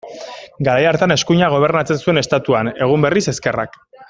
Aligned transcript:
Garai 0.67 0.87
hartan 0.91 1.13
eskuinak 1.17 1.53
gobernatzen 1.57 2.03
zuen 2.07 2.23
Estatuan, 2.25 2.73
egun 2.89 3.09
berriz, 3.09 3.25
ezkerrak. 3.35 3.83